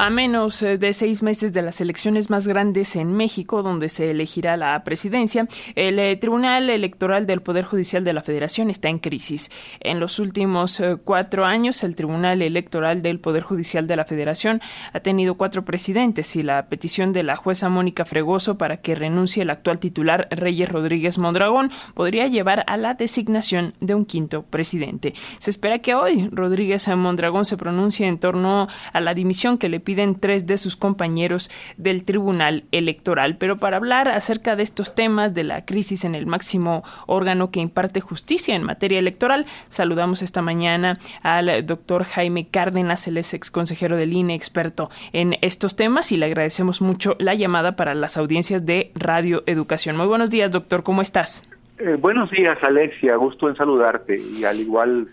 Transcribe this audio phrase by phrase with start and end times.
[0.00, 4.12] A menos eh, de seis meses de las elecciones más grandes en México, donde se
[4.12, 9.00] elegirá la presidencia, el eh, Tribunal Electoral del Poder Judicial de la Federación está en
[9.00, 9.50] crisis.
[9.80, 14.60] En los últimos eh, cuatro años, el Tribunal Electoral del Poder Judicial de la Federación
[14.92, 19.42] ha tenido cuatro presidentes y la petición de la jueza Mónica Fregoso para que renuncie
[19.42, 25.12] el actual titular Reyes Rodríguez Mondragón podría llevar a la designación de un quinto presidente.
[25.40, 29.87] Se espera que hoy Rodríguez Mondragón se pronuncie en torno a la dimisión que le
[29.88, 33.38] piden tres de sus compañeros del Tribunal Electoral.
[33.38, 37.60] Pero para hablar acerca de estos temas, de la crisis en el máximo órgano que
[37.60, 43.96] imparte justicia en materia electoral, saludamos esta mañana al doctor Jaime Cárdenas, el ex consejero
[43.96, 48.66] del INE, experto en estos temas, y le agradecemos mucho la llamada para las audiencias
[48.66, 49.96] de Radio Educación.
[49.96, 51.48] Muy buenos días, doctor, ¿cómo estás?
[51.78, 55.08] Eh, buenos días, Alexia, gusto en saludarte y al igual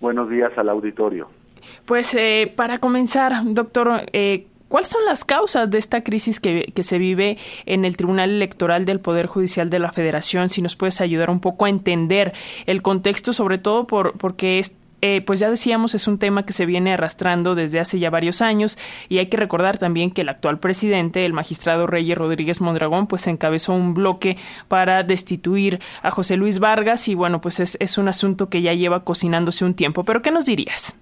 [0.00, 1.41] buenos días al auditorio.
[1.84, 6.96] Pues eh, para comenzar, doctor, eh, ¿Cuáles son las causas de esta crisis que, se
[6.96, 10.48] vive en el Tribunal Electoral del Poder Judicial de la Federación?
[10.48, 12.32] Si nos puedes ayudar un poco a entender
[12.64, 16.54] el contexto, sobre todo por, porque es, eh, pues ya decíamos, es un tema que
[16.54, 18.78] se viene arrastrando desde hace ya varios años
[19.10, 23.26] y hay que recordar también que el actual presidente, el magistrado Reyes Rodríguez Mondragón, pues
[23.26, 24.38] encabezó un bloque
[24.68, 28.72] para destituir a José Luis Vargas y bueno, pues es, es un asunto que ya
[28.72, 30.04] lleva cocinándose un tiempo.
[30.04, 30.96] Pero ¿qué nos dirías?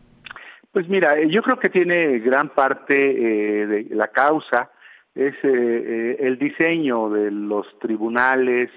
[0.72, 4.70] Pues mira, eh, yo creo que tiene gran parte eh, de la causa
[5.14, 8.70] es eh, el diseño de los tribunales,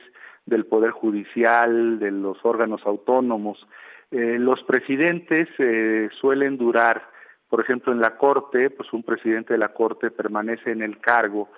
[0.45, 3.65] del poder judicial, de los órganos autónomos.
[4.11, 5.47] los presidentes
[6.19, 7.01] suelen durar,
[7.47, 11.49] por ejemplo, en la corte, pues un presidente de la corte permanece en el cargo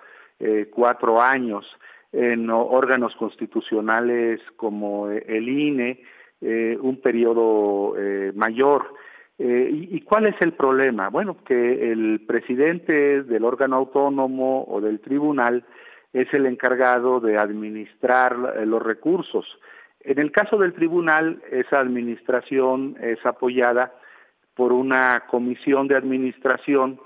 [0.69, 1.65] cuatro años.
[2.11, 6.03] En órganos constitucionales como el INE,
[6.41, 7.95] un periodo
[8.35, 8.93] mayor.
[9.37, 11.09] Eh, ¿y, cuál es el problema?
[11.09, 15.65] Bueno, que el presidente del órgano autónomo o del tribunal
[16.13, 19.59] es el encargado de administrar eh, los recursos.
[19.99, 23.93] En el caso del tribunal, esa administración es apoyada
[24.53, 27.01] por una comisión de administración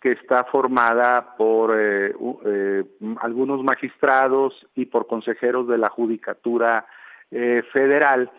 [0.00, 2.84] que está formada por eh,
[3.20, 6.86] algunos magistrados y por consejeros de la Judicatura
[7.72, 8.30] Federal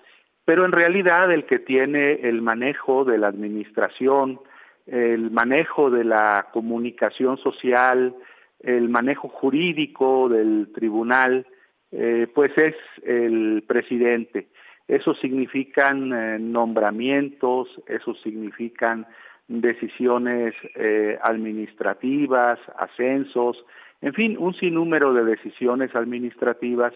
[0.46, 4.40] pero en realidad el que tiene el manejo de la administración,
[4.86, 8.16] el manejo de la comunicación social,
[8.60, 11.46] el manejo jurídico del tribunal,
[11.92, 14.48] eh, pues es el presidente.
[14.88, 19.06] Eso significan eh, nombramientos, eso significan
[19.48, 23.66] decisiones eh, administrativas, ascensos,
[24.02, 26.94] en fin, un sinnúmero de decisiones administrativas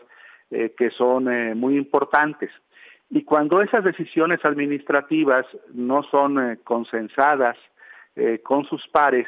[0.49, 1.25] que son
[1.57, 2.49] muy importantes.
[3.09, 7.57] Y cuando esas decisiones administrativas no son eh, consensadas
[8.15, 9.27] eh, con sus pares,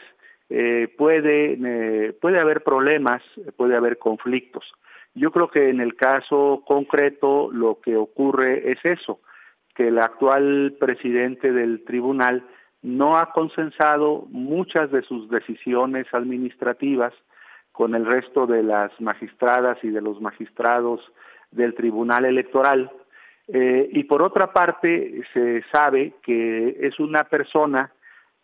[0.50, 3.22] eh, puede, puede haber problemas,
[3.56, 4.74] puede haber conflictos.
[5.14, 9.20] Yo creo que en el caso concreto lo que ocurre es eso,
[9.76, 12.44] que el actual presidente del tribunal
[12.82, 17.14] no ha consensado muchas de sus decisiones administrativas
[17.72, 21.12] con el resto de las magistradas y de los magistrados
[21.52, 22.92] del tribunal electoral
[23.52, 27.92] eh, y por otra parte, se sabe que es una persona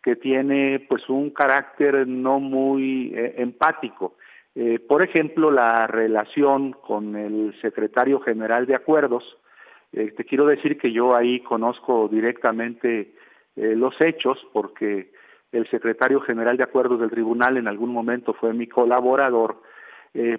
[0.02, 4.16] que tiene pues un carácter no muy eh, empático.
[4.56, 9.38] Eh, por ejemplo, la relación con el secretario general de acuerdos,
[9.92, 13.14] te quiero decir que yo ahí conozco directamente
[13.56, 15.14] los hechos porque
[15.54, 19.62] el secretario general de acuerdos del tribunal en algún momento fue mi colaborador,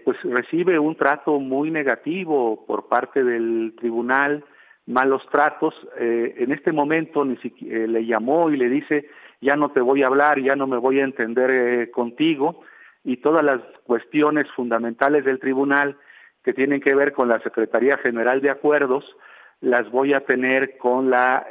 [0.05, 4.45] pues recibe un trato muy negativo por parte del tribunal,
[4.87, 5.75] malos tratos.
[5.99, 9.09] Eh, en este momento ni siquiera, eh, le llamó y le dice,
[9.41, 12.63] ya no te voy a hablar, ya no me voy a entender eh, contigo,
[13.05, 15.97] y todas las cuestiones fundamentales del tribunal
[16.43, 19.17] que tienen que ver con la Secretaría General de Acuerdos,
[19.61, 21.47] las voy a tener con la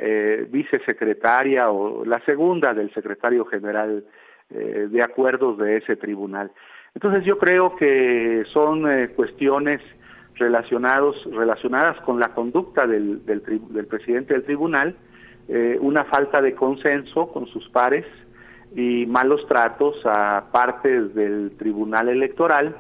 [0.49, 4.05] vicesecretaria o la segunda del secretario general
[4.49, 6.51] de acuerdos de ese tribunal.
[6.93, 9.81] Entonces yo creo que son cuestiones
[10.35, 13.21] relacionados, relacionadas con la conducta del,
[13.89, 14.95] presidente del tribunal,
[15.47, 18.05] eh, una falta de consenso con sus pares
[18.75, 22.75] y malos tratos a partes del tribunal electoral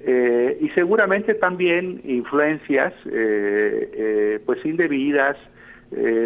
[0.00, 5.36] eh, y seguramente también influencias eh, pues indebidas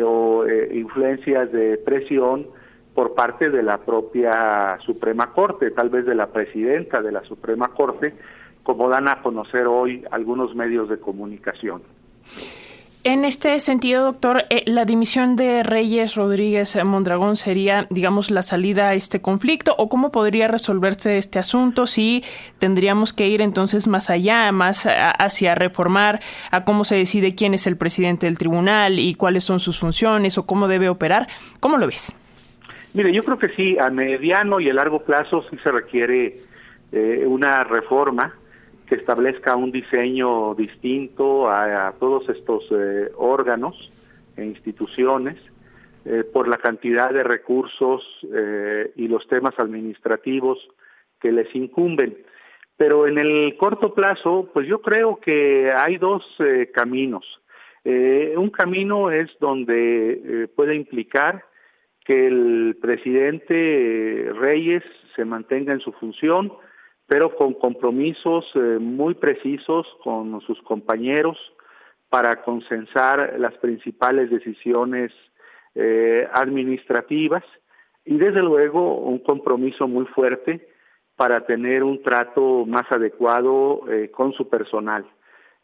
[0.05, 2.47] o influencias de presión
[2.95, 7.69] por parte de la propia Suprema Corte, tal vez de la presidenta de la Suprema
[7.69, 8.15] Corte,
[8.67, 11.83] como dan a conocer hoy algunos medios de comunicación.
[13.05, 18.89] En este sentido, doctor, eh, la dimisión de Reyes Rodríguez Mondragón sería, digamos, la salida
[18.89, 22.25] a este conflicto o cómo podría resolverse este asunto si
[22.59, 26.19] tendríamos que ir entonces más allá, más hacia reformar
[26.51, 30.39] a cómo se decide quién es el presidente del tribunal y cuáles son sus funciones
[30.39, 31.29] o cómo debe operar.
[31.61, 32.17] ¿Cómo lo ves?
[32.95, 36.41] Mire, yo creo que sí, a mediano y a largo plazo sí se requiere
[36.91, 38.35] eh, una reforma
[38.87, 43.93] que establezca un diseño distinto a, todos estos eh, órganos
[44.37, 45.37] e instituciones
[46.05, 50.69] eh, por la cantidad de recursos eh, y los temas administrativos
[51.21, 52.17] que les incumben.
[52.77, 56.23] Pero en el corto plazo, pues yo creo que hay dos
[56.75, 57.41] caminos.
[57.85, 61.43] un camino es donde puede implicar
[62.05, 64.85] que el presidente Reyes
[65.15, 66.53] se mantenga en su función,
[67.07, 71.39] pero con compromisos eh, muy precisos con sus compañeros
[72.09, 75.13] para consensar las principales decisiones
[75.75, 77.45] eh, administrativas
[78.05, 80.69] y desde luego un compromiso muy fuerte
[81.17, 85.05] para tener un trato más adecuado eh, con su personal.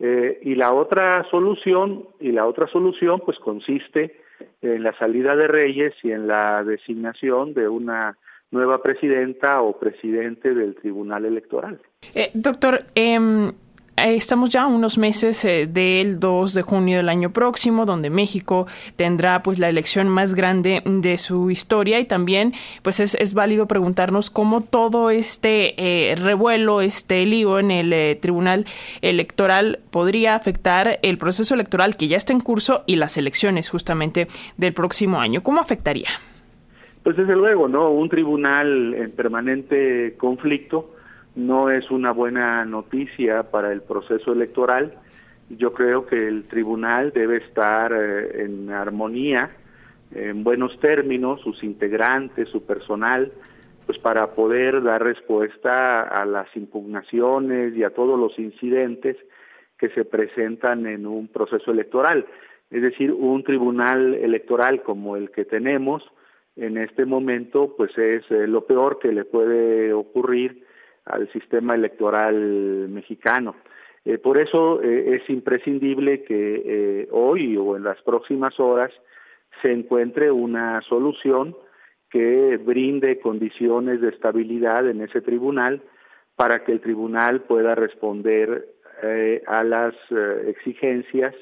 [0.01, 4.21] y la otra solución, y la otra solución pues consiste
[4.61, 8.17] en la salida de Reyes y en la designación de una
[8.53, 11.81] nueva presidenta o presidente del Tribunal Electoral.
[12.15, 13.53] Eh, doctor, em,
[13.95, 18.67] Estamos ya unos meses eh, del 2 de junio del año próximo, donde México
[18.97, 24.31] tendrá pues la elección más grande de su historia y también pues es, válido preguntarnos
[24.31, 25.75] cómo todo este
[26.11, 28.65] eh, revuelo, este lío en el Tribunal
[29.03, 34.27] Electoral podría afectar el proceso electoral que ya está en curso y las elecciones justamente
[34.57, 35.43] del próximo año.
[35.43, 36.09] ¿Cómo afectaría?
[37.03, 37.91] Pues desde luego, ¿no?
[37.91, 40.95] Un tribunal en permanente conflicto
[41.35, 44.95] no es una buena noticia para el proceso electoral.
[45.49, 49.51] Yo creo que el tribunal debe estar eh, en armonía,
[50.15, 53.33] en buenos términos, sus integrantes, su personal,
[53.85, 59.17] pues para poder dar respuesta a las impugnaciones y a todos los incidentes
[59.77, 62.27] que se presentan en un proceso electoral.
[62.71, 66.09] Es decir, un tribunal electoral como el que tenemos,
[66.57, 70.67] en este momento pues es eh, lo peor que le puede ocurrir
[71.05, 73.57] al sistema electoral mexicano.
[74.05, 78.93] Eh, por eso eh, es imprescindible que hoy o en las próximas horas
[79.61, 81.57] se encuentre una solución
[82.11, 85.83] que brinde condiciones de estabilidad en ese tribunal
[86.37, 88.69] para que el tribunal pueda responder
[89.47, 89.95] a las
[90.47, 91.35] exigencias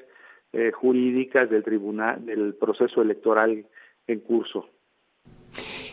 [0.75, 3.67] jurídicas del tribunal del proceso electoral
[4.07, 4.69] en curso.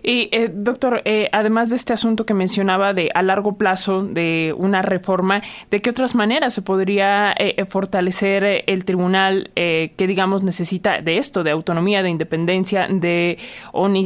[0.03, 4.53] Y, eh, doctor, eh, además de este asunto que mencionaba de a largo plazo de
[4.57, 11.01] una reforma, ¿de qué otras maneras se podría eh, fortalecer el tribunal que, digamos, necesita
[11.01, 13.37] de esto, de autonomía, de independencia, de,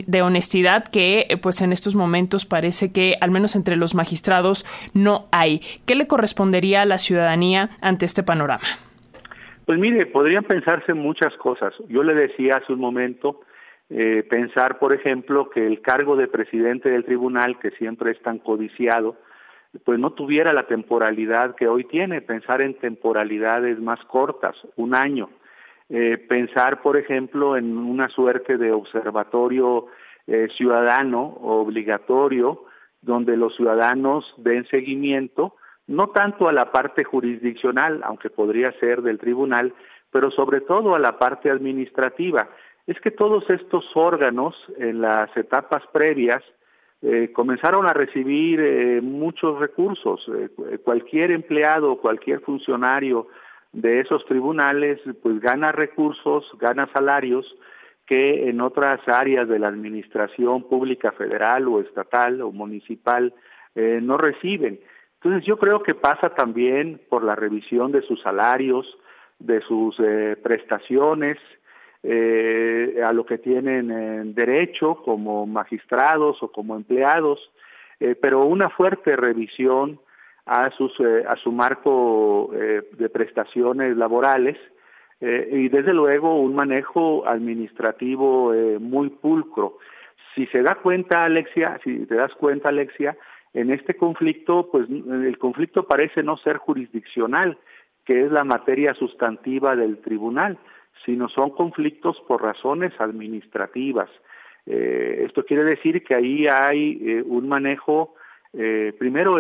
[0.08, 5.28] de honestidad, que pues en estos momentos parece que, al menos entre los magistrados, no
[5.32, 5.62] hay?
[5.86, 8.64] ¿Qué le correspondería a la ciudadanía ante este panorama?
[9.66, 11.74] Pues mire, podrían pensarse muchas cosas.
[11.88, 13.42] Yo le decía hace un momento,
[13.94, 18.40] eh, pensar, por ejemplo, que el cargo de presidente del tribunal, que siempre es tan
[18.40, 19.18] codiciado,
[19.84, 25.30] pues no tuviera la temporalidad que hoy tiene, pensar en temporalidades más cortas, un año.
[25.90, 29.88] Eh, pensar, por ejemplo, en una suerte de observatorio
[30.26, 32.64] eh, ciudadano obligatorio,
[33.02, 35.56] donde los ciudadanos den seguimiento,
[35.88, 39.74] no tanto a la parte jurisdiccional, aunque podría ser del tribunal,
[40.12, 42.48] pero sobre todo a la parte administrativa
[42.88, 46.44] es que todos estos órganos en las etapas previas
[47.04, 50.30] eh, comenzaron a recibir eh, muchos recursos.
[50.38, 53.28] Eh, cualquier empleado, cualquier funcionario
[53.72, 57.58] de esos tribunales, pues gana recursos, gana salarios
[58.06, 63.34] que en otras áreas de la administración pública federal o estatal o municipal
[63.74, 64.82] no reciben.
[65.14, 68.98] Entonces yo creo que pasa también por la revisión de sus salarios,
[69.40, 69.96] de sus
[70.44, 71.38] prestaciones,
[72.04, 77.52] eh, a lo que tienen en derecho como magistrados o como empleados,
[78.00, 80.00] eh, pero una fuerte revisión
[80.48, 84.58] a, sus, eh, a su marco de prestaciones laborales
[85.20, 89.78] y desde luego un manejo administrativo muy pulcro.
[90.34, 93.16] Si se da cuenta, Alexia, si te das cuenta, Alexia,
[93.54, 97.60] en este conflicto, pues el conflicto parece no ser jurisdiccional,
[98.04, 100.58] que es la materia sustantiva del tribunal,
[101.06, 104.10] sino son conflictos por razones administrativas.
[104.66, 108.16] Eh, esto quiere decir que ahí hay eh, un manejo,
[108.54, 109.38] eh, primero,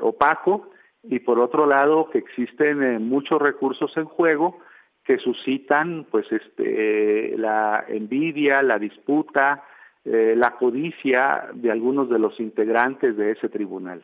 [0.00, 0.70] opaco
[1.02, 4.58] y por otro lado que existen muchos recursos en juego
[5.04, 9.64] que suscitan pues este la envidia, la disputa,
[10.04, 14.02] la codicia de algunos de los integrantes de ese tribunal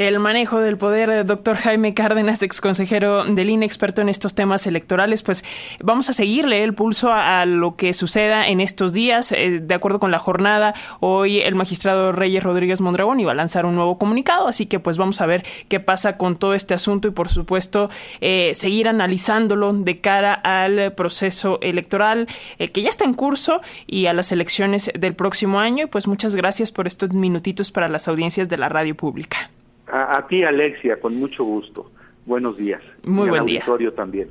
[0.00, 4.34] el manejo del poder, eh, doctor Jaime Cárdenas, ex consejero del INE, experto en estos
[4.34, 5.44] temas electorales, pues
[5.82, 9.30] vamos a seguirle el pulso a, lo que suceda en estos días.
[9.32, 13.66] Eh, de acuerdo con la jornada, hoy el magistrado Reyes Rodríguez Mondragón iba a lanzar
[13.66, 17.08] un nuevo comunicado, así que pues vamos a ver qué pasa con todo este asunto
[17.08, 17.90] y por supuesto
[18.22, 22.26] eh, seguir analizándolo de cara al proceso electoral
[22.56, 25.84] que ya está en curso y a las elecciones del próximo año.
[25.84, 29.50] Y pues muchas gracias por estos minutitos para las audiencias de la radio pública.
[29.92, 31.90] A, ti, Alexia, con mucho gusto.
[32.26, 32.82] Buenos días.
[33.06, 33.62] Muy buen día.
[33.94, 34.28] también.